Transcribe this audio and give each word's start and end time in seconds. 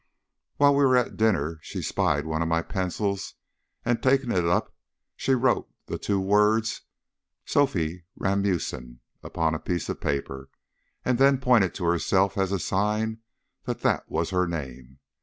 While 0.57 0.73
we 0.73 0.83
were 0.83 0.97
at 0.97 1.15
dinner 1.15 1.59
she 1.61 1.83
spied 1.83 2.25
one 2.25 2.41
of 2.41 2.47
my 2.47 2.63
pencils, 2.63 3.35
and 3.85 4.01
taking 4.01 4.31
it 4.31 4.43
up 4.45 4.75
she 5.15 5.35
wrote 5.35 5.69
the 5.85 5.99
two 5.99 6.19
words 6.19 6.81
"Sophie 7.45 8.05
Ramusine" 8.15 8.97
upon 9.21 9.53
a 9.53 9.59
piece 9.59 9.89
of 9.89 10.01
paper, 10.01 10.49
and 11.05 11.19
then 11.19 11.37
pointed 11.39 11.75
to 11.75 11.83
herself 11.85 12.35
as 12.35 12.51
a 12.51 12.57
sign 12.57 13.19
that 13.65 13.81
that 13.81 14.09
was 14.09 14.31
her 14.31 14.47
name. 14.47 14.97